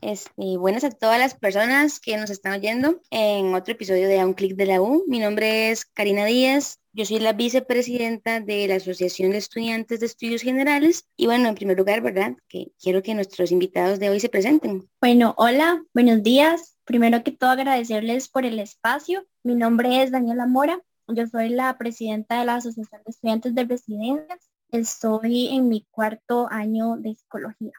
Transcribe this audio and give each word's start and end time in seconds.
Este, 0.00 0.56
buenas 0.56 0.84
a 0.84 0.90
todas 0.90 1.18
las 1.18 1.34
personas 1.34 1.98
que 1.98 2.16
nos 2.16 2.30
están 2.30 2.52
oyendo 2.52 3.00
en 3.10 3.54
otro 3.54 3.72
episodio 3.72 4.06
de 4.06 4.20
A 4.20 4.26
un 4.26 4.34
clic 4.34 4.54
de 4.54 4.66
la 4.66 4.80
U. 4.80 5.04
Mi 5.08 5.18
nombre 5.18 5.70
es 5.70 5.84
Karina 5.84 6.24
Díaz. 6.24 6.80
Yo 6.92 7.04
soy 7.04 7.18
la 7.18 7.32
vicepresidenta 7.32 8.40
de 8.40 8.68
la 8.68 8.76
Asociación 8.76 9.32
de 9.32 9.38
Estudiantes 9.38 10.00
de 10.00 10.06
Estudios 10.06 10.42
Generales. 10.42 11.08
Y 11.16 11.26
bueno, 11.26 11.48
en 11.48 11.54
primer 11.54 11.76
lugar, 11.76 12.00
¿verdad? 12.00 12.36
Que 12.48 12.72
quiero 12.80 13.02
que 13.02 13.14
nuestros 13.14 13.50
invitados 13.50 13.98
de 13.98 14.10
hoy 14.10 14.20
se 14.20 14.28
presenten. 14.28 14.88
Bueno, 15.00 15.34
hola, 15.36 15.82
buenos 15.92 16.22
días. 16.22 16.76
Primero 16.84 17.24
que 17.24 17.32
todo 17.32 17.50
agradecerles 17.50 18.28
por 18.28 18.44
el 18.44 18.58
espacio. 18.60 19.26
Mi 19.42 19.56
nombre 19.56 20.02
es 20.02 20.12
Daniela 20.12 20.46
Mora. 20.46 20.80
Yo 21.08 21.26
soy 21.26 21.48
la 21.48 21.76
presidenta 21.76 22.38
de 22.38 22.46
la 22.46 22.56
Asociación 22.56 23.02
de 23.04 23.10
Estudiantes 23.10 23.54
de 23.54 23.64
Residencias. 23.64 24.48
Estoy 24.70 25.48
en 25.48 25.68
mi 25.68 25.86
cuarto 25.90 26.46
año 26.50 26.96
de 26.96 27.14
psicología. 27.14 27.72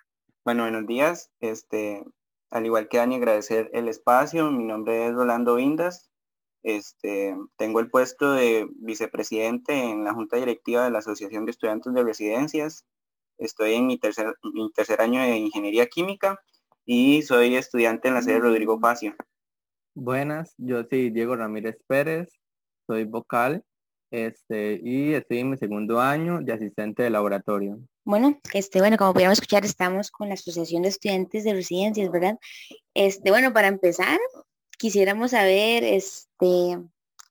Bueno, 0.46 0.64
buenos 0.64 0.88
días. 0.88 1.32
Este, 1.42 2.04
al 2.50 2.66
igual 2.66 2.88
que 2.88 2.98
Dani, 2.98 3.16
agradecer 3.16 3.70
el 3.74 3.88
espacio. 3.90 4.50
Mi 4.52 4.64
nombre 4.64 5.08
es 5.08 5.14
Rolando 5.14 5.56
Vindas. 5.56 6.10
Este, 6.64 7.36
tengo 7.58 7.80
el 7.80 7.90
puesto 7.90 8.32
de 8.32 8.68
vicepresidente 8.78 9.74
en 9.74 10.04
la 10.04 10.14
Junta 10.14 10.38
Directiva 10.38 10.86
de 10.86 10.92
la 10.92 11.00
Asociación 11.00 11.46
de 11.46 11.52
Estudiantes 11.52 11.94
de 11.94 12.04
Residencias. 12.04 12.86
Estoy 13.38 13.74
en 13.74 13.88
mi 13.88 13.98
tercer, 13.98 14.34
mi 14.44 14.72
tercer 14.72 15.02
año 15.02 15.22
de 15.22 15.38
Ingeniería 15.38 15.88
Química 15.88 16.40
y 16.86 17.22
soy 17.22 17.56
estudiante 17.56 18.08
en 18.08 18.14
la 18.14 18.22
sede 18.22 18.40
Rodrigo 18.40 18.80
Facio. 18.80 19.16
Buenas, 19.94 20.56
yo 20.58 20.84
soy 20.90 21.10
Diego 21.10 21.36
Ramírez 21.36 21.78
Pérez, 21.86 22.30
soy 22.88 23.04
vocal 23.04 23.64
este, 24.12 24.80
y 24.84 25.14
estoy 25.14 25.40
en 25.40 25.52
mi 25.52 25.58
segundo 25.58 26.00
año 26.00 26.40
de 26.42 26.54
asistente 26.54 27.04
de 27.04 27.10
laboratorio. 27.10 27.80
Bueno, 28.10 28.40
este, 28.56 28.80
bueno, 28.80 28.98
como 28.98 29.14
podíamos 29.14 29.38
escuchar, 29.38 29.64
estamos 29.66 30.10
con 30.10 30.30
la 30.30 30.34
Asociación 30.34 30.82
de 30.82 30.90
Estudiantes 30.90 31.44
de 31.44 31.54
Residencias, 31.54 32.10
¿verdad? 32.10 32.40
Este, 32.96 33.30
bueno, 33.30 33.54
para 33.54 33.68
empezar, 33.68 34.18
quisiéramos 34.80 35.30
saber, 35.30 35.84
este, 35.84 36.80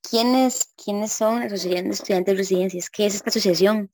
quiénes, 0.09 0.73
quiénes 0.81 1.11
son 1.11 1.41
la 1.41 1.47
Asociación 1.47 1.83
de 1.83 1.91
Estudiantes 1.91 2.33
de 2.33 2.37
Residencias, 2.37 2.89
¿qué 2.89 3.07
es 3.07 3.15
esta 3.15 3.29
asociación? 3.29 3.91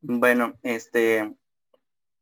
Bueno, 0.00 0.54
este, 0.62 1.30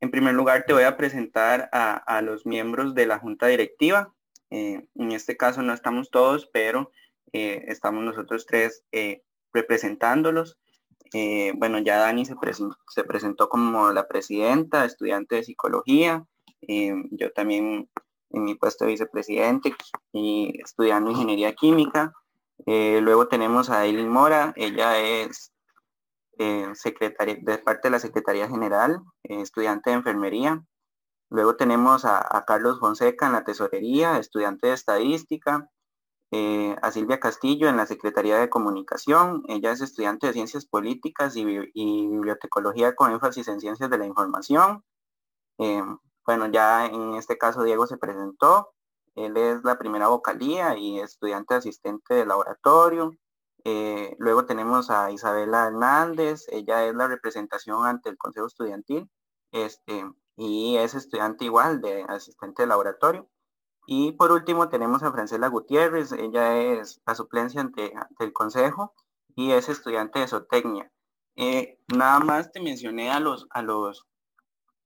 en 0.00 0.10
primer 0.10 0.34
lugar 0.34 0.64
te 0.66 0.72
voy 0.72 0.82
a 0.82 0.96
presentar 0.96 1.70
a, 1.72 2.22
los 2.22 2.46
miembros 2.46 2.96
de 2.96 3.06
la 3.06 3.20
Junta 3.20 3.46
Directiva. 3.46 4.12
Eh, 4.50 4.84
en 4.96 5.12
este 5.12 5.36
caso 5.36 5.62
no 5.62 5.72
estamos 5.72 6.10
todos, 6.10 6.50
pero 6.52 6.90
eh, 7.32 7.66
estamos 7.68 8.02
nosotros 8.02 8.46
tres 8.46 8.82
eh, 8.90 9.22
representándolos. 9.52 10.58
Eh, 11.12 11.52
bueno, 11.56 11.78
ya 11.78 11.98
Dani 11.98 12.24
se, 12.24 12.34
se, 12.88 13.04
presentó 13.04 13.48
como 13.48 13.90
la 13.92 14.06
presidenta, 14.06 14.84
estudiante 14.84 15.36
de 15.36 15.44
psicología. 15.44 16.24
Eh, 16.62 16.94
yo 17.10 17.32
también 17.32 17.88
en 18.30 18.44
mi 18.44 18.54
puesto 18.54 18.84
de 18.84 18.92
vicepresidente 18.92 19.74
y 20.12 20.60
estudiando 20.62 21.10
ingeniería 21.10 21.54
química. 21.54 22.12
Eh, 22.66 23.00
luego 23.02 23.26
tenemos 23.26 23.70
a 23.70 23.86
Eileen 23.86 24.08
Mora, 24.08 24.52
ella 24.56 24.98
es 24.98 25.52
secretaria 26.72 27.36
de 27.38 27.58
parte 27.58 27.88
de 27.88 27.92
la 27.92 27.98
Secretaría 27.98 28.48
General, 28.48 29.02
estudiante 29.24 29.90
de 29.90 29.96
enfermería. 29.96 30.64
Luego 31.28 31.56
tenemos 31.56 32.06
a 32.06 32.44
Carlos 32.46 32.80
Fonseca 32.80 33.26
en 33.26 33.32
la 33.32 33.44
tesorería, 33.44 34.18
estudiante 34.18 34.68
de 34.68 34.72
estadística. 34.72 35.68
Eh, 36.32 36.76
a 36.80 36.92
Silvia 36.92 37.18
Castillo 37.18 37.68
en 37.68 37.76
la 37.76 37.86
Secretaría 37.86 38.38
de 38.38 38.48
Comunicación. 38.48 39.42
Ella 39.48 39.72
es 39.72 39.80
estudiante 39.80 40.28
de 40.28 40.32
Ciencias 40.32 40.64
Políticas 40.64 41.34
y, 41.36 41.44
Bibliotecología 41.44 42.94
con 42.94 43.10
énfasis 43.10 43.48
en 43.48 43.60
Ciencias 43.60 43.90
de 43.90 43.98
la 43.98 44.06
Información. 44.06 44.84
Eh, 45.58 45.82
bueno, 46.24 46.46
ya 46.46 46.86
en 46.86 47.14
este 47.14 47.36
caso 47.36 47.64
Diego 47.64 47.86
se 47.86 47.98
presentó. 47.98 48.70
Él 49.16 49.36
es 49.36 49.64
la 49.64 49.78
primera 49.78 50.08
vocalía 50.08 50.76
y 50.76 51.00
estudiante 51.00 51.54
asistente 51.54 52.14
de 52.14 52.26
laboratorio. 52.26 53.16
Eh, 53.64 54.14
luego 54.18 54.46
tenemos 54.46 54.90
a 54.90 55.10
Isabela 55.10 55.66
Hernández. 55.66 56.46
Ella 56.48 56.86
es 56.86 56.94
la 56.94 57.08
representación 57.08 57.84
ante 57.86 58.08
el 58.10 58.18
Consejo 58.18 58.46
Estudiantil 58.46 59.10
este, 59.52 60.04
y 60.36 60.76
es 60.76 60.94
estudiante 60.94 61.44
igual 61.44 61.80
de 61.80 62.04
asistente 62.08 62.62
de 62.62 62.68
laboratorio. 62.68 63.28
Y 63.92 64.12
por 64.12 64.30
último 64.30 64.68
tenemos 64.68 65.02
a 65.02 65.10
Francela 65.10 65.48
Gutiérrez, 65.48 66.12
ella 66.12 66.56
es 66.56 67.00
la 67.04 67.16
suplencia 67.16 67.60
ante, 67.60 67.92
el 68.20 68.32
consejo 68.32 68.94
y 69.34 69.50
es 69.50 69.68
estudiante 69.68 70.20
de 70.20 70.28
zootecnia. 70.28 70.92
Eh, 71.34 71.76
nada 71.92 72.20
más 72.20 72.52
te 72.52 72.60
mencioné 72.60 73.10
a 73.10 73.18
los, 73.18 73.48
a 73.50 73.62
los 73.62 74.06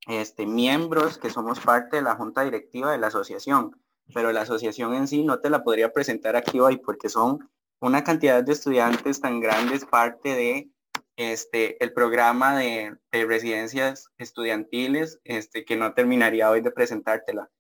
este, 0.06 0.47
miembros 0.47 1.19
que 1.19 1.28
somos 1.28 1.60
parte 1.60 1.97
de 1.97 2.03
la 2.03 2.16
junta 2.16 2.44
directiva 2.44 2.93
de 2.93 2.97
la 2.97 3.09
asociación, 3.09 3.78
pero 4.14 4.32
la 4.32 4.41
asociación 4.41 4.94
en 4.94 5.06
sí 5.06 5.22
no 5.22 5.38
te 5.38 5.50
la 5.50 5.62
podría 5.64 5.93
presentar 5.93 6.34
aquí 6.34 6.59
hoy 6.59 6.78
porque 6.78 7.10
son 7.10 7.50
una 7.81 8.04
cantidad 8.04 8.43
de 8.43 8.53
estudiantes 8.53 9.20
tan 9.20 9.38
grandes 9.38 9.84
parte 9.84 10.31
de 10.31 10.70
este, 11.16 11.76
el 11.84 11.93
programa 11.93 12.56
de, 12.56 12.97
de 13.12 13.26
residencias 13.26 14.09
estudiantiles 14.16 15.20
este, 15.25 15.66
que 15.66 15.76
no 15.76 15.93
terminaría 15.93 16.48
hoy 16.48 16.62
de 16.62 16.70
presentártela. 16.70 17.50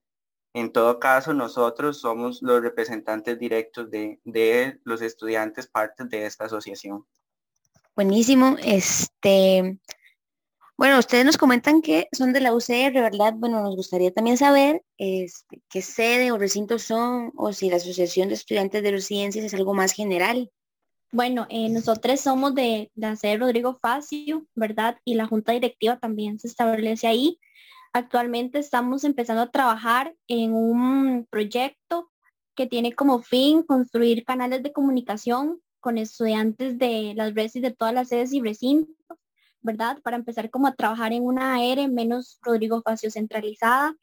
En 0.54 0.72
todo 0.72 1.00
caso, 1.00 1.34
nosotros 1.34 1.98
somos 2.00 2.40
los 2.40 2.62
representantes 2.62 3.36
directos 3.40 3.90
de, 3.90 4.80
los 4.84 5.02
estudiantes 5.02 5.66
partes 5.66 6.08
de 6.08 6.26
esta 6.26 6.44
asociación. 6.44 7.04
Buenísimo. 7.96 8.56
Este, 8.62 9.78
bueno, 10.76 11.00
ustedes 11.00 11.24
nos 11.24 11.38
comentan 11.38 11.82
que 11.82 12.06
son 12.12 12.32
de 12.32 12.40
la 12.40 12.54
UCR, 12.54 12.92
¿verdad? 12.92 13.34
Bueno, 13.36 13.62
nos 13.62 13.74
gustaría 13.74 14.12
también 14.12 14.36
saber 14.36 14.84
este, 14.96 15.60
qué 15.68 15.82
sede 15.82 16.30
o 16.30 16.38
recinto 16.38 16.78
son 16.78 17.32
o 17.34 17.52
si 17.52 17.68
la 17.68 17.76
Asociación 17.76 18.28
de 18.28 18.34
Estudiantes 18.34 18.80
de 18.82 19.00
Ciencias 19.00 19.44
es 19.44 19.54
algo 19.54 19.74
más 19.74 19.90
general. 19.90 20.52
Bueno, 21.10 21.48
eh, 21.50 21.68
nosotros 21.68 22.20
somos 22.20 22.54
de 22.54 22.92
la 22.94 23.16
sede 23.16 23.38
Rodrigo 23.38 23.76
Facio, 23.80 24.46
¿verdad? 24.54 24.98
Y 25.04 25.14
la 25.14 25.26
junta 25.26 25.50
directiva 25.50 25.98
también 25.98 26.38
se 26.38 26.46
establece 26.46 27.08
ahí. 27.08 27.40
Actualmente 27.96 28.58
estamos 28.58 29.04
empezando 29.04 29.42
a 29.42 29.52
trabajar 29.52 30.16
en 30.26 30.52
un 30.52 31.28
proyecto 31.30 32.10
que 32.56 32.66
tiene 32.66 32.92
como 32.92 33.22
fin 33.22 33.62
construir 33.62 34.24
canales 34.24 34.64
de 34.64 34.72
comunicación 34.72 35.60
con 35.78 35.96
estudiantes 35.96 36.76
de 36.76 37.12
las 37.14 37.34
redes 37.34 37.52
de 37.52 37.70
todas 37.70 37.94
las 37.94 38.08
sedes 38.08 38.32
y 38.32 38.40
recintos, 38.40 38.96
¿verdad? 39.60 40.00
Para 40.02 40.16
empezar 40.16 40.50
como 40.50 40.66
a 40.66 40.74
trabajar 40.74 41.12
en 41.12 41.22
una 41.22 41.54
AR 41.54 41.88
menos 41.88 42.40
Rodrigo 42.42 42.82
Facio 42.82 43.12
centralizada 43.12 43.94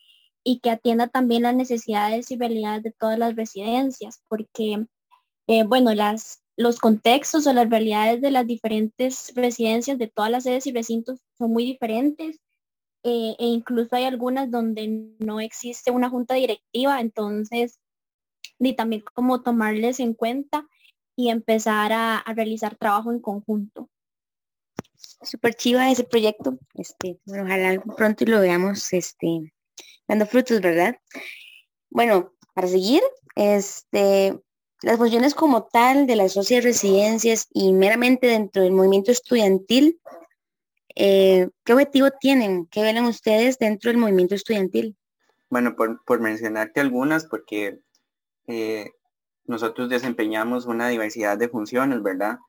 y 0.42 0.62
que 0.62 0.70
atienda 0.70 1.08
también 1.08 1.44
las 1.44 1.56
necesidades 1.58 2.32
y 2.32 2.38
realidades 2.38 2.84
de 2.84 2.94
todas 2.98 3.20
las 3.20 3.36
residencias, 3.36 4.24
porque, 4.30 4.86
eh, 5.48 5.64
bueno, 5.66 5.94
las, 5.94 6.42
los 6.56 6.80
contextos 6.80 7.46
o 7.46 7.52
las 7.52 7.70
realidades 7.70 8.22
de 8.22 8.32
las 8.32 8.48
diferentes 8.48 9.34
residencias 9.36 9.98
de 9.98 10.08
todas 10.08 10.32
las 10.32 10.44
sedes 10.44 10.66
y 10.66 10.72
recintos 10.72 11.20
son 11.38 11.52
muy 11.52 11.66
diferentes 11.66 12.40
eh, 13.04 13.36
e 13.40 13.46
incluso 13.46 13.96
hay 13.96 14.04
algunas 14.04 14.52
donde 14.52 15.14
no 15.20 15.40
existe 15.40 15.92
una 15.92 16.10
junta 16.10 16.36
directiva, 16.36 17.02
entonces, 17.02 17.80
ni 18.60 18.76
también 18.76 19.04
como 19.14 19.42
tomarles 19.42 20.00
en 20.00 20.14
cuenta 20.14 20.68
y 21.16 21.30
empezar 21.30 21.92
a, 21.94 22.24
realizar 22.36 22.76
trabajo 22.76 23.12
en 23.12 23.20
conjunto. 23.20 23.90
Súper 25.24 25.56
chiva 25.56 25.92
ese 25.92 26.04
proyecto, 26.04 26.58
este, 26.76 27.20
bueno, 27.26 27.46
ojalá 27.46 27.82
pronto 27.98 28.26
lo 28.26 28.40
veamos, 28.40 28.94
este, 28.94 29.52
dando 30.08 30.26
frutos, 30.26 30.62
¿verdad? 30.62 30.96
Bueno, 31.90 32.34
para 32.54 32.68
seguir, 32.68 33.02
este, 33.36 34.40
las 34.82 34.98
funciones 34.98 35.34
como 35.34 35.64
tal 35.64 36.08
de 36.08 36.16
las 36.16 36.34
socias 36.34 36.64
residencias 36.64 37.48
y 37.52 37.74
meramente 37.74 38.28
dentro 38.28 38.64
del 38.64 38.72
movimiento 38.72 39.12
estudiantil 39.12 40.00
eh, 40.96 41.50
¿Qué 41.64 41.74
objetivo 41.74 42.10
tienen? 42.20 42.66
¿Qué 42.68 42.82
ven 42.82 43.04
ustedes 43.06 43.58
dentro 43.58 43.90
del 43.90 44.00
movimiento 44.00 44.36
estudiantil? 44.36 44.96
Bueno, 45.50 45.76
por, 45.76 46.20
mencionarte 46.20 46.80
algunas, 46.80 47.26
porque 47.26 47.82
eh, 48.48 48.92
nosotros 49.46 49.90
desempeñamos 49.90 50.66
una 50.66 50.88
diversidad 50.88 51.38
de 51.38 51.50
funciones, 51.50 52.02
¿verdad? 52.02 52.40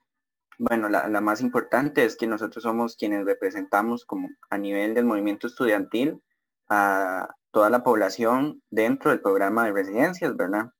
Bueno, 0.58 0.88
la, 0.88 1.08
más 1.20 1.40
importante 1.40 2.04
es 2.04 2.16
que 2.16 2.26
nosotros 2.26 2.62
somos 2.62 2.96
quienes 2.96 3.24
representamos 3.24 4.04
como 4.04 4.28
a 4.50 4.58
nivel 4.58 4.94
del 4.94 5.06
movimiento 5.06 5.48
estudiantil 5.48 6.22
a 6.68 7.34
toda 7.50 7.70
la 7.70 7.82
población 7.82 8.62
dentro 8.70 9.10
del 9.10 9.20
programa 9.20 9.64
de 9.64 9.72
residencias, 9.72 10.36
¿verdad? 10.36 10.70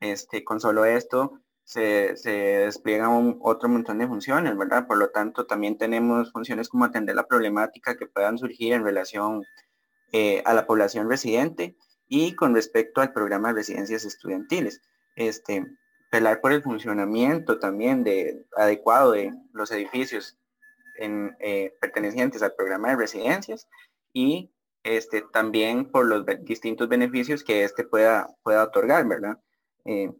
Este, 0.00 0.42
con 0.44 0.60
solo 0.60 0.86
esto, 0.86 1.40
se, 1.70 2.16
se 2.16 2.30
despliega 2.30 3.08
otro 3.42 3.68
montón 3.68 3.98
de 3.98 4.08
funciones, 4.08 4.56
¿verdad? 4.56 4.88
Por 4.88 4.98
lo 4.98 5.10
tanto, 5.10 5.46
también 5.46 5.78
tenemos 5.78 6.32
funciones 6.32 6.68
como 6.68 6.84
atender 6.84 7.14
la 7.14 7.28
problemática 7.28 7.96
que 7.96 8.08
puedan 8.08 8.38
surgir 8.38 8.72
en 8.72 8.82
relación 8.82 9.44
eh, 10.10 10.42
a 10.44 10.52
la 10.52 10.66
población 10.66 11.08
residente 11.08 11.76
y 12.08 12.34
con 12.34 12.56
respecto 12.56 13.00
al 13.00 13.12
programa 13.12 13.50
de 13.50 13.54
residencias 13.60 14.04
estudiantiles. 14.04 14.82
Este, 15.14 15.64
velar 16.10 16.40
por 16.40 16.50
el 16.50 16.64
funcionamiento 16.64 17.60
también 17.60 18.02
de, 18.02 18.44
adecuado 18.56 19.12
de 19.12 19.32
los 19.52 19.70
edificios 19.70 20.36
eh, 20.98 21.72
pertenecientes 21.80 22.42
al 22.42 22.56
programa 22.56 22.88
de 22.88 22.96
residencias 22.96 23.68
y 24.12 24.50
este, 24.82 25.22
también 25.22 25.88
por 25.88 26.04
los 26.06 26.26
distintos 26.42 26.88
beneficios 26.88 27.44
que 27.44 27.62
este 27.62 27.84
pueda, 27.84 28.26
pueda 28.42 28.64
otorgar, 28.64 29.06
¿verdad? 29.06 29.38
Eh, 29.84 30.10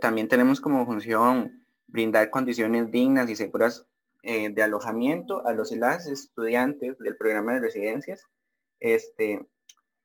también 0.00 0.28
tenemos 0.28 0.60
como 0.60 0.84
función 0.86 1.64
brindar 1.86 2.30
condiciones 2.30 2.90
dignas 2.90 3.30
y 3.30 3.36
seguras 3.36 3.86
eh, 4.22 4.50
de 4.50 4.62
alojamiento 4.62 5.46
a 5.46 5.52
los 5.52 5.70
las 5.72 6.06
estudiantes 6.06 6.98
del 6.98 7.16
programa 7.16 7.54
de 7.54 7.60
residencias. 7.60 8.26
Este, 8.80 9.46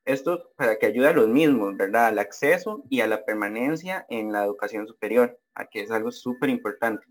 esto 0.04 0.52
para 0.56 0.78
que 0.78 0.86
ayude 0.86 1.08
a 1.08 1.12
los 1.12 1.28
mismos, 1.28 1.76
¿verdad? 1.76 2.06
Al 2.06 2.18
acceso 2.18 2.84
y 2.88 3.00
a 3.00 3.06
la 3.06 3.24
permanencia 3.24 4.06
en 4.08 4.32
la 4.32 4.44
educación 4.44 4.86
superior, 4.86 5.38
aquí 5.54 5.80
es 5.80 5.90
algo 5.90 6.12
súper 6.12 6.50
importante. 6.50 7.06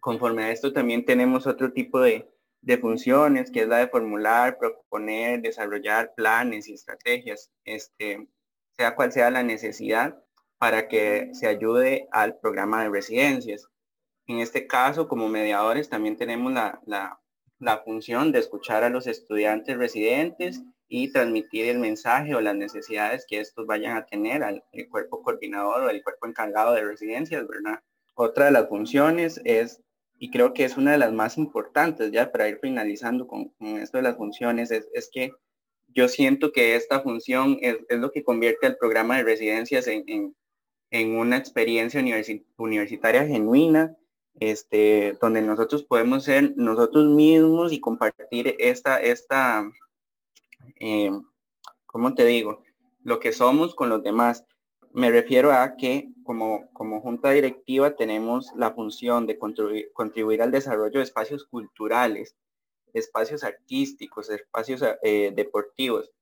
Conforme 0.00 0.44
a 0.44 0.50
esto 0.52 0.72
también 0.72 1.04
tenemos 1.04 1.46
otro 1.46 1.72
tipo 1.72 2.00
de, 2.00 2.30
de 2.60 2.78
funciones, 2.78 3.50
que 3.50 3.62
es 3.62 3.68
la 3.68 3.78
de 3.78 3.88
formular, 3.88 4.58
proponer, 4.58 5.40
desarrollar 5.40 6.12
planes 6.14 6.68
y 6.68 6.74
estrategias, 6.74 7.50
este, 7.64 8.28
sea 8.76 8.94
cual 8.94 9.12
sea 9.12 9.30
la 9.30 9.42
necesidad 9.42 10.22
para 10.58 10.88
que 10.88 11.30
se 11.32 11.46
ayude 11.46 12.08
al 12.12 12.38
programa 12.38 12.82
de 12.82 12.90
residencias. 12.90 13.68
En 14.26 14.38
este 14.38 14.66
caso, 14.66 15.08
como 15.08 15.28
mediadores, 15.28 15.88
también 15.88 16.16
tenemos 16.16 16.52
la, 16.52 16.80
la, 16.86 17.20
la 17.58 17.78
función 17.78 18.32
de 18.32 18.38
escuchar 18.38 18.84
a 18.84 18.88
los 18.88 19.06
estudiantes 19.06 19.76
residentes 19.76 20.62
y 20.88 21.12
transmitir 21.12 21.66
el 21.66 21.78
mensaje 21.78 22.34
o 22.34 22.40
las 22.40 22.54
necesidades 22.54 23.26
que 23.28 23.40
estos 23.40 23.66
vayan 23.66 23.96
a 23.96 24.06
tener 24.06 24.42
al 24.42 24.62
cuerpo 24.90 25.22
coordinador 25.22 25.82
o 25.82 25.90
el 25.90 26.02
cuerpo 26.02 26.26
encargado 26.26 26.74
de 26.74 26.84
residencias, 26.84 27.46
¿verdad? 27.46 27.80
Otra 28.14 28.46
de 28.46 28.52
las 28.52 28.68
funciones 28.68 29.40
es 29.44 29.82
y 30.18 30.30
creo 30.30 30.54
que 30.54 30.64
es 30.64 30.76
una 30.76 30.92
de 30.92 30.98
las 30.98 31.12
más 31.12 31.36
importantes 31.36 32.10
ya 32.12 32.30
para 32.30 32.48
ir 32.48 32.58
finalizando 32.60 33.26
con, 33.26 33.52
esto 33.60 33.98
de 33.98 34.04
las 34.04 34.16
funciones, 34.16 34.70
es, 34.70 35.10
que 35.12 35.32
yo 35.88 36.08
siento 36.08 36.52
que 36.52 36.76
esta 36.76 37.00
función 37.00 37.58
es, 37.60 37.78
lo 37.90 38.10
que 38.10 38.24
convierte 38.24 38.66
al 38.66 38.76
programa 38.76 39.16
de 39.16 39.24
residencias 39.24 39.86
en, 39.86 40.34
una 41.02 41.36
experiencia 41.36 42.02
universitaria 42.56 43.26
genuina, 43.26 43.96
este, 44.38 45.16
donde 45.20 45.42
nosotros 45.42 45.82
podemos 45.82 46.24
ser 46.24 46.54
nosotros 46.56 47.06
mismos 47.06 47.72
y 47.72 47.80
compartir 47.80 48.54
esta, 48.58 49.00
esta 49.00 49.68
eh, 50.80 51.10
¿cómo 51.86 52.14
te 52.14 52.24
digo? 52.24 52.62
Lo 53.02 53.20
que 53.20 53.32
somos 53.32 53.74
con 53.74 53.88
los 53.88 54.02
demás. 54.02 54.44
Me 54.92 55.10
refiero 55.10 55.52
a 55.52 55.76
que 55.76 56.10
como, 56.22 56.70
como 56.72 57.00
junta 57.00 57.30
directiva 57.30 57.96
tenemos 57.96 58.52
la 58.56 58.72
función 58.72 59.26
de 59.26 59.38
contribuir, 59.38 59.90
contribuir 59.92 60.42
al 60.42 60.52
desarrollo 60.52 60.98
de 60.98 61.04
espacios 61.04 61.44
culturales, 61.44 62.36
espacios 62.92 63.42
artísticos, 63.42 64.30
espacios 64.30 64.84
eh, 65.02 65.32
deportivos, 65.34 66.12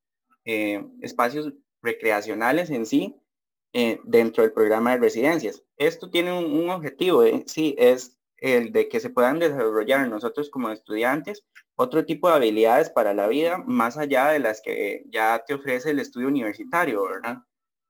eh, 0.46 0.82
espacios 1.02 1.52
recreacionales 1.82 2.70
en 2.70 2.86
sí 2.86 3.16
eh, 3.72 4.00
dentro 4.04 4.42
del 4.42 4.52
programa 4.52 4.92
de 4.92 4.98
residencias. 4.98 5.62
Esto 5.76 6.10
tiene 6.10 6.32
un, 6.32 6.68
objetivo, 6.70 7.24
sí, 7.46 7.74
es 7.78 8.18
el 8.38 8.72
de 8.72 8.88
que 8.88 9.00
se 9.00 9.10
puedan 9.10 9.38
desarrollar 9.38 10.08
nosotros 10.08 10.50
como 10.50 10.70
estudiantes 10.70 11.44
otro 11.76 12.04
tipo 12.04 12.28
de 12.28 12.34
habilidades 12.34 12.90
para 12.90 13.14
la 13.14 13.28
vida 13.28 13.58
más 13.58 13.96
allá 13.96 14.28
de 14.28 14.38
las 14.38 14.60
que 14.60 15.04
ya 15.10 15.42
te 15.46 15.54
ofrece 15.54 15.90
el 15.90 16.00
estudio 16.00 16.28
universitario, 16.28 17.04
¿verdad? 17.04 17.38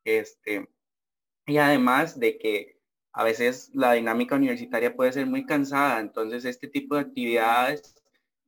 Este, 0.04 0.68
y 1.46 1.58
además 1.58 2.18
de 2.18 2.38
que 2.38 2.80
a 3.12 3.24
veces 3.24 3.70
la 3.74 3.92
dinámica 3.92 4.36
universitaria 4.36 4.94
puede 4.96 5.12
ser 5.12 5.26
muy 5.26 5.46
cansada, 5.46 6.00
entonces 6.00 6.44
este 6.44 6.68
tipo 6.68 6.94
de 6.94 7.02
actividades 7.02 7.94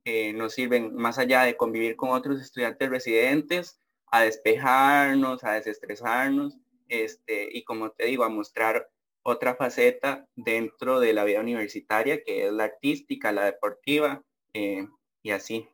eh, 0.05 0.33
nos 0.33 0.53
sirven 0.53 0.95
más 0.95 1.17
allá 1.19 1.43
de 1.43 1.57
convivir 1.57 1.95
con 1.95 2.09
otros 2.09 2.41
estudiantes 2.41 2.89
residentes, 2.89 3.79
a 4.11 4.21
despejarnos, 4.21 5.43
a 5.43 5.53
desestresarnos, 5.53 6.57
este, 6.87 7.49
y 7.51 7.63
como 7.63 7.91
te 7.91 8.05
digo, 8.05 8.23
a 8.23 8.29
mostrar 8.29 8.89
otra 9.23 9.55
faceta 9.55 10.27
dentro 10.35 10.99
de 10.99 11.13
la 11.13 11.23
vida 11.23 11.39
universitaria, 11.39 12.23
que 12.23 12.47
es 12.47 12.53
la 12.53 12.65
artística, 12.65 13.31
la 13.31 13.45
deportiva, 13.45 14.23
eh, 14.53 14.87
y 15.23 15.31
así. 15.31 15.67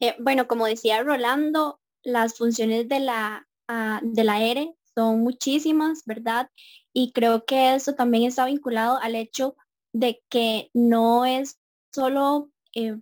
Eh, 0.00 0.16
bueno, 0.18 0.48
como 0.48 0.66
decía 0.66 1.02
Rolando, 1.02 1.80
las 2.02 2.36
funciones 2.36 2.88
de 2.88 3.00
la, 3.00 3.48
uh, 3.68 3.98
de 4.02 4.24
la 4.24 4.42
ERE 4.42 4.74
son 4.94 5.20
muchísimas, 5.20 6.02
¿verdad? 6.04 6.50
Y 6.92 7.12
creo 7.12 7.44
que 7.44 7.74
eso 7.74 7.94
también 7.94 8.24
está 8.24 8.46
vinculado 8.46 8.98
al 9.00 9.14
hecho 9.14 9.56
de 9.92 10.22
que 10.28 10.70
no 10.74 11.24
es 11.24 11.58
solo 11.94 12.50
eh, 12.74 12.96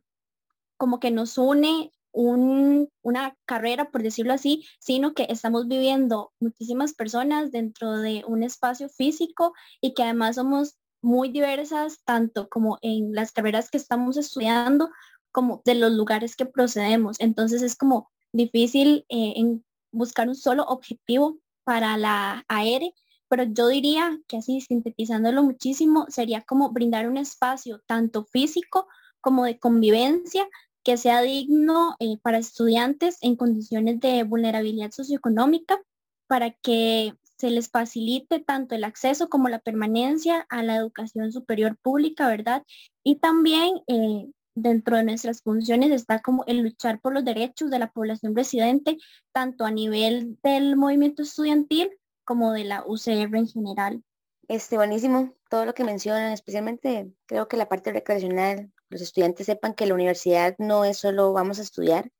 como 0.76 1.00
que 1.00 1.10
nos 1.10 1.38
une 1.38 1.90
una 2.14 3.36
carrera, 3.44 3.90
por 3.90 4.02
decirlo 4.02 4.32
así, 4.32 4.64
sino 4.78 5.14
que 5.14 5.26
estamos 5.28 5.66
viviendo 5.66 6.32
muchísimas 6.40 6.94
personas 6.94 7.50
dentro 7.50 7.98
de 7.98 8.24
un 8.26 8.42
espacio 8.42 8.88
físico 8.88 9.52
y 9.80 9.94
que 9.94 10.04
además 10.04 10.36
somos 10.36 10.76
muy 11.02 11.28
diversas, 11.28 12.00
tanto 12.04 12.48
como 12.48 12.78
en 12.82 13.14
las 13.14 13.32
carreras 13.32 13.68
que 13.70 13.76
estamos 13.76 14.16
estudiando, 14.16 14.90
como 15.32 15.60
de 15.64 15.74
los 15.74 15.92
lugares 15.92 16.36
que 16.36 16.46
procedemos. 16.46 17.16
Entonces 17.18 17.62
es 17.62 17.76
como 17.76 18.10
difícil 18.32 19.04
eh, 19.08 19.34
en 19.36 19.64
buscar 19.92 20.28
un 20.28 20.36
solo 20.36 20.64
objetivo 20.64 21.38
para 21.64 21.96
la 21.96 22.44
AR, 22.48 22.82
pero 23.28 23.42
yo 23.44 23.68
diría 23.68 24.18
que 24.28 24.36
así 24.36 24.60
sintetizándolo 24.60 25.42
muchísimo, 25.42 26.06
sería 26.08 26.42
como 26.42 26.70
brindar 26.70 27.08
un 27.08 27.16
espacio 27.16 27.82
tanto 27.86 28.24
físico 28.24 28.86
como 29.20 29.44
de 29.44 29.58
convivencia 29.58 30.46
que 30.84 30.96
sea 30.96 31.22
digno 31.22 31.96
eh, 31.98 32.18
para 32.22 32.38
estudiantes 32.38 33.18
en 33.22 33.36
condiciones 33.36 34.00
de 34.00 34.22
vulnerabilidad 34.22 34.90
socioeconómica, 34.90 35.80
para 36.26 36.50
que 36.50 37.14
se 37.38 37.50
les 37.50 37.68
facilite 37.68 38.40
tanto 38.40 38.74
el 38.74 38.84
acceso 38.84 39.28
como 39.28 39.48
la 39.48 39.58
permanencia 39.58 40.46
a 40.48 40.62
la 40.62 40.76
educación 40.76 41.32
superior 41.32 41.76
pública, 41.82 42.28
¿verdad? 42.28 42.62
Y 43.02 43.16
también 43.16 43.80
eh, 43.88 44.26
dentro 44.54 44.96
de 44.96 45.04
nuestras 45.04 45.42
funciones 45.42 45.90
está 45.90 46.20
como 46.20 46.44
el 46.46 46.58
luchar 46.58 47.00
por 47.00 47.12
los 47.12 47.24
derechos 47.24 47.70
de 47.70 47.78
la 47.78 47.90
población 47.90 48.36
residente, 48.36 48.98
tanto 49.32 49.64
a 49.64 49.70
nivel 49.70 50.38
del 50.42 50.76
movimiento 50.76 51.22
estudiantil 51.22 51.90
como 52.24 52.52
de 52.52 52.64
la 52.64 52.84
UCR 52.86 53.36
en 53.36 53.48
general. 53.48 54.02
Este, 54.48 54.76
buenísimo, 54.76 55.34
todo 55.48 55.64
lo 55.64 55.74
que 55.74 55.84
mencionan, 55.84 56.32
especialmente 56.32 57.10
creo 57.26 57.48
que 57.48 57.56
la 57.56 57.68
parte 57.68 57.92
recreacional, 57.92 58.70
los 58.94 59.02
estudiantes 59.02 59.46
sepan 59.46 59.74
que 59.74 59.86
la 59.86 59.94
universidad 59.94 60.54
no 60.58 60.84
es 60.84 60.98
solo 60.98 61.32
vamos 61.32 61.58
a 61.58 61.62
estudiar, 61.62 62.12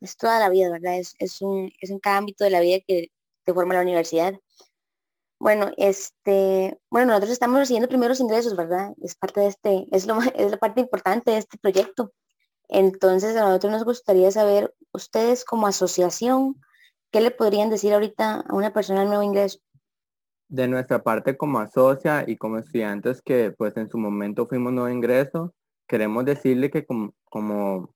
es 0.00 0.16
toda 0.16 0.38
la 0.38 0.48
vida, 0.48 0.70
¿verdad? 0.70 0.96
Es, 0.96 1.14
es, 1.18 1.42
un, 1.42 1.70
es 1.78 1.90
en 1.90 1.98
cada 1.98 2.16
ámbito 2.16 2.42
de 2.42 2.48
la 2.48 2.60
vida 2.60 2.78
que 2.88 3.08
te 3.44 3.52
forma 3.52 3.74
la 3.74 3.82
universidad. 3.82 4.32
Bueno, 5.38 5.72
este, 5.76 6.80
bueno, 6.88 7.08
nosotros 7.08 7.32
estamos 7.32 7.58
recibiendo 7.58 7.86
primeros 7.86 8.18
ingresos, 8.18 8.56
¿verdad? 8.56 8.94
Es 9.02 9.14
parte 9.14 9.40
de 9.40 9.48
este, 9.48 9.86
es, 9.92 10.06
lo, 10.06 10.22
es 10.22 10.50
la 10.50 10.56
parte 10.56 10.80
importante 10.80 11.32
de 11.32 11.36
este 11.36 11.58
proyecto. 11.58 12.14
Entonces, 12.68 13.36
a 13.36 13.42
nosotros 13.42 13.70
nos 13.70 13.84
gustaría 13.84 14.30
saber, 14.30 14.74
ustedes 14.92 15.44
como 15.44 15.66
asociación, 15.66 16.58
¿qué 17.10 17.20
le 17.20 17.30
podrían 17.30 17.68
decir 17.68 17.92
ahorita 17.92 18.40
a 18.48 18.54
una 18.54 18.72
persona 18.72 19.00
de 19.00 19.06
nuevo 19.08 19.22
ingreso? 19.22 19.58
De 20.48 20.66
nuestra 20.66 21.02
parte 21.02 21.36
como 21.36 21.58
asocia 21.58 22.24
y 22.26 22.38
como 22.38 22.56
estudiantes 22.56 23.20
que 23.20 23.50
pues 23.50 23.76
en 23.76 23.90
su 23.90 23.98
momento 23.98 24.46
fuimos 24.46 24.72
nuevo 24.72 24.88
ingreso, 24.88 25.54
queremos 25.92 26.24
decirle 26.24 26.70
que 26.70 26.86
como, 26.86 27.94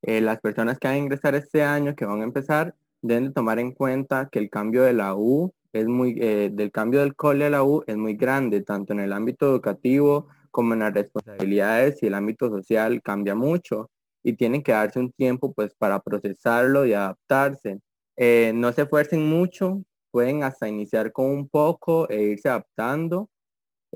eh, 0.00 0.22
las 0.22 0.40
personas 0.40 0.78
que 0.78 0.88
van 0.88 0.94
a 0.94 0.98
ingresar 0.98 1.34
este 1.34 1.62
año, 1.62 1.94
que 1.94 2.06
van 2.06 2.22
a 2.22 2.24
empezar, 2.24 2.74
deben 3.02 3.34
tomar 3.34 3.58
en 3.58 3.72
cuenta 3.72 4.30
que 4.32 4.38
el 4.38 4.48
cambio 4.48 4.84
de 4.84 4.94
la 4.94 5.14
U 5.14 5.52
es 5.74 5.86
muy, 5.86 6.16
eh, 6.18 6.48
del 6.50 6.70
cambio 6.72 7.00
del 7.00 7.14
cole 7.14 7.44
a 7.44 7.50
la 7.50 7.62
U 7.62 7.84
es 7.86 7.98
muy 7.98 8.14
grande, 8.14 8.62
tanto 8.62 8.94
en 8.94 9.00
el 9.00 9.12
ámbito 9.12 9.44
educativo 9.50 10.28
como 10.50 10.72
en 10.72 10.80
las 10.80 10.94
responsabilidades 10.94 12.02
y 12.02 12.06
el 12.06 12.14
ámbito 12.14 12.48
social 12.48 13.02
cambia 13.02 13.34
mucho 13.34 13.90
y 14.22 14.32
tienen 14.32 14.62
que 14.62 14.72
darse 14.72 14.98
un 14.98 15.12
tiempo 15.12 15.52
pues 15.52 15.74
para 15.74 16.00
procesarlo 16.00 16.86
y 16.86 16.94
adaptarse. 16.94 17.80
Eh, 18.16 18.52
no 18.54 18.72
se 18.72 18.82
esfuercen 18.82 19.28
mucho, 19.28 19.82
pueden 20.10 20.42
hasta 20.42 20.68
iniciar 20.68 21.12
con 21.12 21.26
un 21.26 21.50
poco 21.50 22.08
e 22.08 22.22
irse 22.22 22.48
adaptando. 22.48 23.28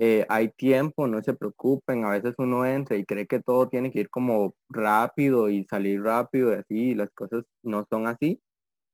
Eh, 0.00 0.24
hay 0.28 0.50
tiempo, 0.50 1.08
no 1.08 1.20
se 1.22 1.34
preocupen, 1.34 2.04
a 2.04 2.10
veces 2.10 2.34
uno 2.38 2.64
entra 2.64 2.96
y 2.96 3.04
cree 3.04 3.26
que 3.26 3.40
todo 3.40 3.68
tiene 3.68 3.90
que 3.90 4.00
ir 4.00 4.10
como 4.10 4.54
rápido 4.68 5.48
y 5.48 5.64
salir 5.64 6.02
rápido 6.02 6.52
y 6.52 6.54
así, 6.56 6.94
las 6.94 7.10
cosas 7.10 7.44
no 7.64 7.84
son 7.90 8.06
así. 8.06 8.40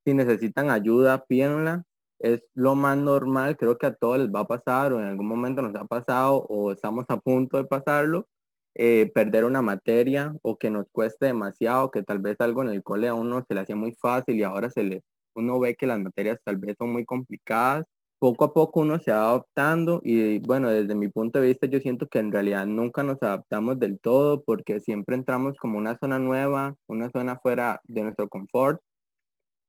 Si 0.04 0.14
necesitan 0.14 0.70
ayuda, 0.70 1.24
pídanla, 1.26 1.84
es 2.20 2.42
lo 2.54 2.74
más 2.74 2.96
normal, 2.98 3.56
creo 3.56 3.78
que 3.78 3.86
a 3.86 3.94
todos 3.94 4.18
les 4.18 4.30
va 4.30 4.40
a 4.40 4.46
pasar 4.46 4.92
o 4.94 5.00
en 5.00 5.06
algún 5.06 5.26
momento 5.28 5.62
nos 5.62 5.74
ha 5.76 5.84
pasado 5.86 6.38
o 6.48 6.72
estamos 6.72 7.04
a 7.08 7.18
punto 7.18 7.58
de 7.58 7.64
pasarlo, 7.64 8.26
eh, 8.74 9.10
perder 9.14 9.44
una 9.44 9.62
materia 9.62 10.34
o 10.42 10.56
que 10.58 10.70
nos 10.70 10.86
cueste 10.92 11.26
demasiado, 11.26 11.90
que 11.90 12.02
tal 12.02 12.18
vez 12.20 12.36
algo 12.40 12.62
en 12.62 12.70
el 12.70 12.82
cole 12.82 13.08
a 13.08 13.14
uno 13.14 13.44
se 13.46 13.54
le 13.54 13.60
hacía 13.60 13.76
muy 13.76 13.92
fácil 13.94 14.36
y 14.36 14.42
ahora 14.42 14.70
se 14.70 14.84
le, 14.84 15.02
uno 15.34 15.60
ve 15.60 15.76
que 15.76 15.86
las 15.86 16.00
materias 16.00 16.38
tal 16.44 16.56
vez 16.58 16.76
son 16.78 16.92
muy 16.92 17.04
complicadas. 17.04 17.84
Poco 18.24 18.46
a 18.46 18.54
poco 18.54 18.80
uno 18.80 18.98
se 19.00 19.10
va 19.10 19.28
adaptando 19.28 20.00
y 20.02 20.38
bueno, 20.38 20.70
desde 20.70 20.94
mi 20.94 21.08
punto 21.08 21.38
de 21.38 21.48
vista 21.48 21.66
yo 21.66 21.78
siento 21.78 22.08
que 22.08 22.20
en 22.20 22.32
realidad 22.32 22.64
nunca 22.64 23.02
nos 23.02 23.22
adaptamos 23.22 23.78
del 23.78 24.00
todo 24.00 24.42
porque 24.42 24.80
siempre 24.80 25.14
entramos 25.14 25.58
como 25.58 25.76
una 25.76 25.98
zona 25.98 26.18
nueva, 26.18 26.74
una 26.86 27.10
zona 27.10 27.38
fuera 27.38 27.82
de 27.84 28.02
nuestro 28.02 28.30
confort 28.30 28.80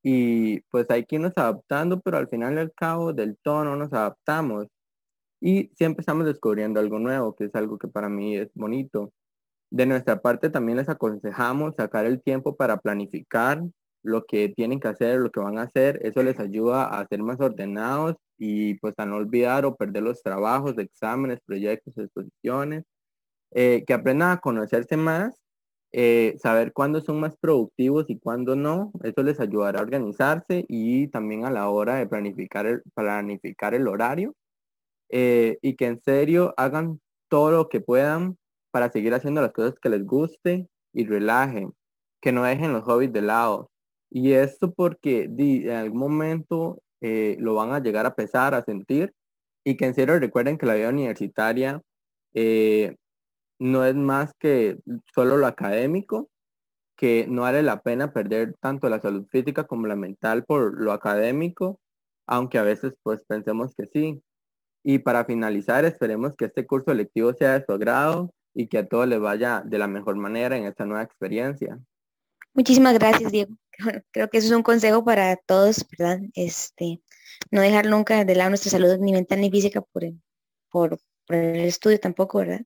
y 0.02 0.62
pues 0.72 0.90
hay 0.90 1.04
que 1.04 1.18
irnos 1.18 1.34
adaptando, 1.36 2.00
pero 2.00 2.16
al 2.18 2.30
final 2.30 2.54
y 2.54 2.60
al 2.60 2.72
cabo 2.74 3.12
del 3.12 3.38
todo 3.44 3.66
no 3.66 3.76
nos 3.76 3.92
adaptamos. 3.92 4.68
Y 5.42 5.70
siempre 5.76 6.04
estamos 6.04 6.26
descubriendo 6.26 6.80
algo 6.80 6.98
nuevo, 6.98 7.36
que 7.36 7.46
es 7.46 7.56
algo 7.56 7.78
que 7.78 7.90
para 7.90 8.08
mí 8.08 8.38
es 8.38 8.50
bonito. 8.54 9.12
De 9.70 9.86
nuestra 9.86 10.22
parte 10.22 10.50
también 10.50 10.78
les 10.78 10.88
aconsejamos 10.88 11.76
sacar 11.76 12.06
el 12.06 12.22
tiempo 12.24 12.56
para 12.56 12.78
planificar 12.78 13.62
lo 14.02 14.26
que 14.26 14.48
tienen 14.48 14.80
que 14.80 14.88
hacer, 14.88 15.20
lo 15.20 15.30
que 15.32 15.42
van 15.42 15.58
a 15.58 15.64
hacer. 15.64 16.00
Eso 16.04 16.24
les 16.24 16.40
ayuda 16.40 16.86
a 16.86 17.06
ser 17.08 17.22
más 17.22 17.42
ordenados 17.42 18.16
y 18.38 18.76
pues 18.76 18.94
a 18.98 19.06
no 19.06 19.18
olvidar 19.18 19.66
o 19.66 19.76
perder 19.76 20.04
los 20.04 20.22
trabajos, 20.24 20.78
exámenes, 20.78 21.40
proyectos, 21.46 21.98
exposiciones. 21.98 22.84
Eh, 23.58 23.86
que 23.88 23.94
aprendan 23.94 24.32
a 24.32 24.40
conocerse 24.42 24.98
más, 24.98 25.42
eh, 25.94 26.36
saber 26.40 26.74
cuándo 26.74 27.00
son 27.00 27.22
más 27.22 27.38
productivos 27.38 28.10
y 28.10 28.20
cuándo 28.20 28.56
no. 28.56 28.92
Eso 29.04 29.24
les 29.24 29.40
ayudará 29.40 29.80
a 29.80 29.84
organizarse 29.84 30.66
y 30.68 31.08
también 31.08 31.46
a 31.46 31.52
la 31.52 31.70
hora 31.70 31.96
de 31.96 32.08
planificar 32.08 32.66
el, 32.66 32.84
planificar 32.94 33.74
el 33.74 33.88
horario. 33.88 34.36
Eh, 35.10 35.58
y 35.62 35.76
que 35.76 35.86
en 35.88 36.02
serio 36.02 36.54
hagan 36.58 37.00
todo 37.30 37.52
lo 37.52 37.70
que 37.70 37.80
puedan 37.80 38.38
para 38.72 38.92
seguir 38.92 39.14
haciendo 39.14 39.42
las 39.42 39.54
cosas 39.54 39.76
que 39.82 39.90
les 39.90 40.06
guste 40.06 40.68
y 40.94 41.06
relajen, 41.06 41.74
que 42.22 42.32
no 42.34 42.44
dejen 42.44 42.74
los 42.74 42.84
hobbies 42.84 43.14
de 43.14 43.22
lado. 43.22 43.72
Y 44.10 44.34
esto 44.34 44.74
porque 44.74 45.30
en 45.30 45.72
algún 45.72 46.00
momento 46.00 46.82
eh, 47.08 47.38
lo 47.40 47.54
van 47.54 47.72
a 47.72 47.80
llegar 47.80 48.08
a 48.08 48.16
pesar, 48.16 48.56
a 48.56 48.64
sentir, 48.64 49.14
y 49.64 49.78
que 49.78 49.86
en 49.86 49.94
serio 49.94 50.18
recuerden 50.18 50.58
que 50.58 50.66
la 50.66 50.74
vida 50.74 50.90
universitaria 50.90 51.80
eh, 52.34 52.96
no 53.60 53.86
es 53.86 53.94
más 53.94 54.34
que 54.40 54.80
solo 55.14 55.38
lo 55.38 55.46
académico, 55.46 56.30
que 56.98 57.28
no 57.30 57.44
vale 57.44 57.62
la 57.62 57.82
pena 57.84 58.12
perder 58.12 58.56
tanto 58.60 58.90
la 58.90 59.00
salud 59.00 59.28
física 59.28 59.66
como 59.66 59.86
la 59.86 59.96
mental 59.96 60.46
por 60.46 60.82
lo 60.82 60.92
académico, 60.94 61.80
aunque 62.26 62.58
a 62.58 62.64
veces 62.64 62.96
pues 63.04 63.22
pensemos 63.28 63.76
que 63.76 63.86
sí. 63.86 64.24
Y 64.84 64.98
para 65.00 65.26
finalizar, 65.26 65.86
esperemos 65.86 66.36
que 66.36 66.46
este 66.46 66.66
curso 66.66 66.92
lectivo 66.96 67.34
sea 67.34 67.60
de 67.60 67.66
su 67.66 67.72
agrado 67.72 68.34
y 68.56 68.66
que 68.68 68.80
a 68.80 68.88
todos 68.88 69.08
les 69.08 69.20
vaya 69.20 69.62
de 69.64 69.78
la 69.78 69.88
mejor 69.88 70.16
manera 70.16 70.58
en 70.58 70.66
esta 70.66 70.88
nueva 70.88 71.04
experiencia. 71.04 71.80
Muchísimas 72.56 72.94
gracias, 72.94 73.34
Diego. 73.34 73.54
creo 74.12 74.30
que 74.30 74.38
eso 74.38 74.48
es 74.48 74.54
un 74.54 74.64
consejo 74.64 75.04
para 75.04 75.36
todos, 75.36 75.86
¿verdad? 75.92 76.22
Este, 76.34 77.02
no 77.52 77.62
dejar 77.62 77.88
nunca 77.88 78.24
de 78.24 78.34
lado 78.34 78.50
nuestra 78.50 78.72
salud 78.72 78.98
ni 79.00 79.12
mental 79.12 79.42
ni 79.42 79.52
física 79.52 79.82
por 79.82 80.06
el, 80.06 80.22
por, 80.70 80.98
el 81.28 81.66
estudio 81.66 82.00
tampoco, 82.00 82.40
¿verdad? 82.40 82.62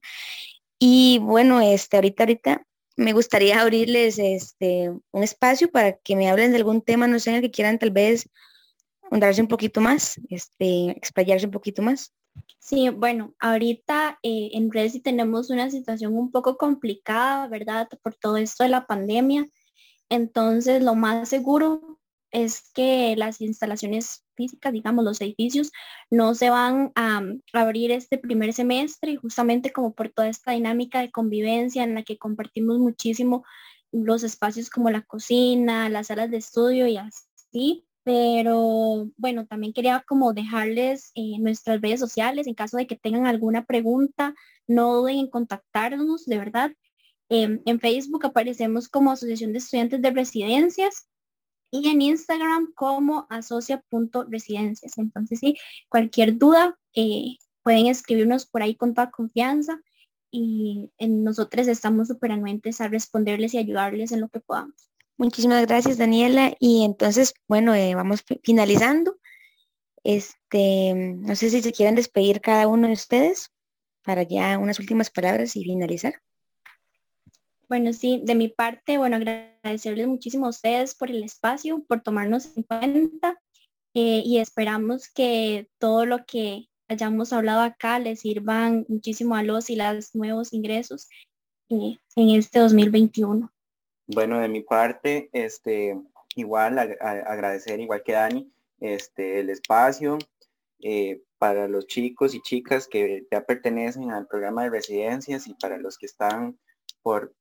Y 0.78 1.18
bueno, 1.24 1.60
este, 1.60 1.98
ahorita, 1.98 2.24
ahorita 2.24 2.68
me 2.98 3.14
gustaría 3.14 3.62
abrirles 3.62 4.20
este, 4.20 4.90
un 4.90 5.24
espacio 5.24 5.72
para 5.72 5.98
que 5.98 6.16
me 6.16 6.30
hablen 6.30 6.52
de 6.52 6.58
algún 6.58 6.84
tema, 6.84 7.08
no 7.08 7.18
sé, 7.18 7.32
en 7.32 7.38
el 7.38 7.42
que 7.42 7.52
quieran 7.52 7.80
tal 7.80 7.90
vez 7.90 8.30
hundarse 9.10 9.42
un 9.42 9.48
poquito 9.48 9.82
más, 9.82 10.22
este, 10.30 10.92
explayarse 10.92 11.48
un 11.48 11.52
poquito 11.52 11.82
más. 11.82 12.14
Sí, 12.60 12.90
bueno, 12.90 13.34
ahorita 13.40 14.20
eh, 14.22 14.52
en 14.54 14.72
Resi 14.72 15.00
tenemos 15.00 15.50
una 15.50 15.72
situación 15.72 16.16
un 16.16 16.30
poco 16.30 16.58
complicada, 16.58 17.48
¿verdad? 17.48 17.88
Por 18.04 18.14
todo 18.14 18.38
esto 18.38 18.64
de 18.64 18.70
la 18.70 18.86
pandemia. 18.86 19.48
Entonces, 20.10 20.84
lo 20.84 20.96
más 20.96 21.30
seguro 21.30 22.00
es 22.32 22.72
que 22.74 23.16
las 23.18 23.42
instalaciones 23.42 24.24
físicas, 24.36 24.74
digamos, 24.74 25.04
los 25.04 25.22
edificios, 25.22 25.72
no 26.10 26.36
se 26.36 26.50
van 26.50 26.92
a, 26.96 27.22
abrir 27.54 27.92
este 27.92 28.18
primer 28.18 28.54
semestre, 28.54 29.18
justamente 29.18 29.72
como 29.72 29.94
por 29.94 30.10
toda 30.10 30.30
esta 30.30 30.52
dinámica 30.52 31.00
de 31.02 31.12
convivencia 31.12 31.84
en 31.84 31.96
la 31.96 32.04
que 32.04 32.18
compartimos 32.18 32.80
muchísimo 32.80 33.44
los 33.92 34.24
espacios 34.24 34.70
como 34.70 34.92
la 34.92 35.02
cocina, 35.02 35.90
las 35.90 36.08
salas 36.08 36.30
de 36.32 36.38
estudio 36.38 36.88
y 36.88 36.98
así. 36.98 37.86
Pero 38.04 39.10
bueno, 39.18 39.46
también 39.46 39.74
quería 39.74 40.04
como 40.08 40.34
dejarles 40.34 41.12
eh, 41.16 41.38
nuestras 41.40 41.82
redes 41.82 42.00
sociales 42.00 42.48
en 42.48 42.56
caso 42.56 42.78
de 42.78 42.88
que 42.88 42.96
tengan 42.96 43.28
alguna 43.28 43.66
pregunta, 43.66 44.34
no 44.68 44.96
duden 44.96 45.18
en 45.20 45.30
contactarnos, 45.30 46.26
de 46.26 46.38
verdad. 46.38 46.72
Em, 47.30 47.62
en 47.66 47.80
Facebook 47.80 48.26
aparecemos 48.26 48.90
como 48.90 49.12
Asociación 49.12 49.54
de 49.54 49.60
Estudiantes 49.60 50.02
de 50.02 50.12
Residencias 50.12 51.08
y 51.72 51.88
en 51.90 52.02
Instagram 52.02 52.74
como 52.74 53.28
asocia.residencias. 53.30 54.98
Entonces, 54.98 55.40
sí, 55.40 55.56
cualquier 55.90 56.38
duda 56.38 56.78
eh, 56.96 57.38
pueden 57.64 57.88
escribirnos 57.88 58.48
por 58.48 58.64
ahí 58.64 58.76
con 58.76 58.94
toda 58.96 59.12
confianza 59.12 59.80
y 60.32 60.92
en 60.98 61.24
nosotros 61.24 61.68
estamos 61.68 62.08
súper 62.08 62.32
anuentes 62.32 62.82
a 62.82 62.88
responderles 62.88 63.54
y 63.54 63.60
ayudarles 63.60 64.12
en 64.12 64.22
lo 64.22 64.30
que 64.30 64.40
podamos. 64.40 64.90
Muchísimas 65.18 65.66
gracias, 65.68 65.98
Daniela. 65.98 66.56
Y 66.60 66.84
entonces, 66.84 67.34
bueno, 67.48 67.76
eh, 67.76 67.94
vamos 67.94 68.24
finalizando. 68.44 69.18
Este, 70.04 70.94
no 70.96 71.36
sé 71.36 71.50
si 71.50 71.62
se 71.62 71.74
quieren 71.74 71.96
despedir 71.96 72.42
cada 72.42 72.68
uno 72.68 72.88
de 72.88 72.94
ustedes 72.94 73.52
para 74.04 74.24
ya 74.24 74.58
unas 74.58 74.80
últimas 74.80 75.10
palabras 75.10 75.56
y 75.56 75.64
finalizar. 75.64 76.22
Bueno, 77.70 77.94
sí, 77.94 78.22
de 78.26 78.34
mi 78.34 78.48
parte, 78.48 78.98
bueno, 78.98 79.18
agradecerles 79.18 80.08
muchísimo 80.08 80.48
a 80.48 80.50
ustedes 80.50 80.96
por 80.96 81.12
el 81.12 81.24
espacio, 81.24 81.86
por 81.88 82.02
tomarnos 82.02 82.58
en 82.58 82.64
cuenta 82.64 83.40
eh, 83.94 84.24
y 84.26 84.40
esperamos 84.40 85.08
que 85.08 85.70
todo 85.78 86.08
lo 86.08 86.26
que 86.26 86.68
hayamos 86.88 87.32
hablado 87.32 87.62
acá 87.62 88.00
les 88.00 88.22
sirvan 88.22 88.88
muchísimo 88.90 89.36
a 89.36 89.44
los 89.44 89.70
y 89.70 89.76
las 89.76 90.16
nuevos 90.16 90.52
ingresos 90.52 91.10
eh, 91.70 91.98
en 92.16 92.30
este 92.32 92.58
2021. 92.60 93.52
Bueno, 94.08 94.40
de 94.40 94.50
mi 94.50 94.62
parte, 94.62 95.30
este, 95.32 95.96
igual 96.36 96.80
agradecer, 96.80 97.80
igual 97.80 98.02
que 98.04 98.14
Dani, 98.14 98.52
este, 98.80 99.40
el 99.42 99.52
espacio 99.52 100.18
eh, 100.82 101.22
para 101.38 101.68
los 101.68 101.86
chicos 101.86 102.34
y 102.34 102.42
chicas 102.42 102.88
que 102.88 103.28
ya 103.32 103.46
pertenecen 103.46 104.10
al 104.10 104.26
programa 104.26 104.64
de 104.64 104.72
residencias 104.72 105.46
y 105.46 105.54
para 105.54 105.78
los 105.78 106.00
que 106.00 106.08
están 106.08 106.58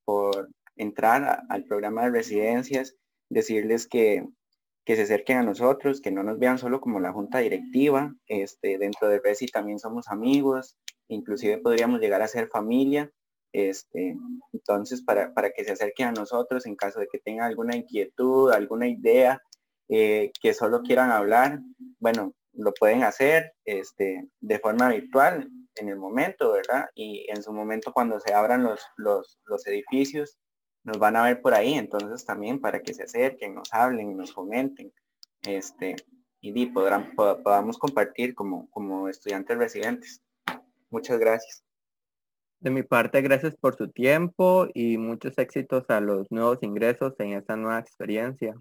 por, 0.04 0.48
entrar 0.76 1.42
al 1.48 1.64
programa 1.64 2.04
de 2.04 2.10
residencias, 2.10 2.94
decirles 3.28 3.88
que, 3.88 4.24
que 4.84 4.94
se 4.94 5.02
acerquen 5.02 5.38
a 5.38 5.42
nosotros, 5.42 6.00
que 6.00 6.12
no 6.12 6.22
nos 6.22 6.38
vean 6.38 6.58
solo 6.58 6.80
como 6.80 7.00
la 7.00 7.12
junta 7.12 7.38
directiva, 7.38 8.14
este, 8.28 8.78
dentro 8.78 9.08
de 9.08 9.18
Resi 9.18 9.46
también 9.46 9.80
somos 9.80 10.06
amigos, 10.06 10.76
inclusive 11.08 11.58
podríamos 11.58 11.98
llegar 12.00 12.22
a 12.22 12.28
ser 12.28 12.46
familia 12.46 13.10
este, 13.52 14.16
entonces, 14.52 15.02
para, 15.02 15.32
que 15.54 15.64
se 15.64 15.72
acerquen 15.72 16.08
a 16.08 16.12
nosotros 16.12 16.66
en 16.66 16.76
caso 16.76 17.00
de 17.00 17.08
que 17.10 17.18
tengan 17.18 17.46
alguna 17.46 17.76
inquietud, 17.76 18.52
alguna 18.52 18.88
idea, 18.88 19.42
eh, 19.88 20.30
que 20.40 20.54
solo 20.54 20.82
quieran 20.82 21.10
hablar, 21.10 21.60
bueno, 21.98 22.34
lo 22.52 22.72
pueden 22.74 23.04
hacer 23.04 23.52
este, 23.64 24.28
de 24.40 24.58
forma 24.58 24.90
virtual 24.90 25.48
en 25.80 25.88
el 25.88 25.96
momento, 25.96 26.52
¿verdad? 26.52 26.88
Y 26.94 27.26
en 27.28 27.42
su 27.42 27.52
momento 27.52 27.92
cuando 27.92 28.20
se 28.20 28.32
abran 28.32 28.62
los, 28.62 28.80
los, 28.96 29.38
los 29.46 29.66
edificios, 29.66 30.38
nos 30.84 30.98
van 30.98 31.16
a 31.16 31.24
ver 31.24 31.42
por 31.42 31.54
ahí, 31.54 31.74
entonces 31.74 32.24
también 32.24 32.60
para 32.60 32.80
que 32.80 32.94
se 32.94 33.04
acerquen, 33.04 33.54
nos 33.54 33.72
hablen, 33.72 34.16
nos 34.16 34.32
comenten, 34.32 34.92
este, 35.42 35.96
y 36.40 36.66
podrán, 36.66 37.14
podamos 37.14 37.78
compartir 37.78 38.34
como, 38.34 38.68
como 38.70 39.08
estudiantes 39.08 39.58
residentes. 39.58 40.22
Muchas 40.90 41.18
gracias. 41.18 41.64
De 42.60 42.70
mi 42.70 42.82
parte, 42.82 43.20
gracias 43.20 43.54
por 43.56 43.76
su 43.76 43.88
tiempo 43.88 44.66
y 44.74 44.98
muchos 44.98 45.36
éxitos 45.38 45.84
a 45.88 46.00
los 46.00 46.30
nuevos 46.30 46.58
ingresos 46.62 47.14
en 47.18 47.34
esta 47.34 47.56
nueva 47.56 47.78
experiencia. 47.78 48.56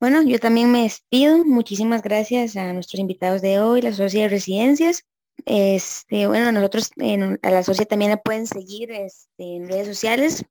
Bueno, 0.00 0.22
yo 0.22 0.38
también 0.38 0.72
me 0.72 0.82
despido. 0.82 1.44
Muchísimas 1.44 2.02
gracias 2.02 2.56
a 2.56 2.72
nuestros 2.72 2.98
invitados 2.98 3.42
de 3.42 3.60
hoy, 3.60 3.80
la 3.80 3.92
Sociedad 3.92 4.26
de 4.26 4.30
Residencias. 4.30 5.04
Este, 5.46 6.26
bueno, 6.26 6.52
nosotros 6.52 6.90
en, 6.96 7.38
a 7.42 7.50
la 7.50 7.62
sociedad 7.62 7.88
también 7.88 8.10
la 8.10 8.16
pueden 8.16 8.46
seguir 8.46 8.90
este, 8.90 9.56
en 9.56 9.68
redes 9.68 9.86
sociales. 9.86 10.44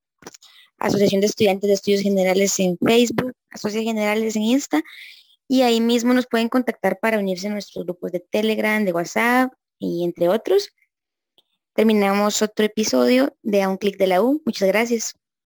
Asociación 0.78 1.22
de 1.22 1.28
Estudiantes 1.28 1.68
de 1.68 1.74
Estudios 1.74 2.02
Generales 2.02 2.60
en 2.60 2.78
Facebook, 2.78 3.34
Asociación 3.50 3.96
Generales 3.96 4.36
en 4.36 4.42
Insta. 4.44 4.82
Y 5.48 5.62
ahí 5.62 5.82
mismo 5.82 6.14
nos 6.14 6.28
pueden 6.28 6.50
contactar 6.50 7.00
para 7.00 7.20
unirse 7.20 7.48
a 7.48 7.52
nuestros 7.52 7.86
grupos 7.86 8.12
de 8.12 8.20
Telegram, 8.20 8.84
de 8.84 8.92
WhatsApp 8.92 9.54
y 9.80 10.04
entre 10.04 10.30
otros 10.30 10.70
terminamos 11.74 12.42
otro 12.42 12.66
episodio 12.66 13.36
de 13.42 13.64
A 13.64 13.70
un 13.70 13.78
clic 13.78 13.98
de 13.98 14.08
la 14.08 14.22
U. 14.22 14.42
Muchas 14.46 14.68
gracias. 14.68 15.16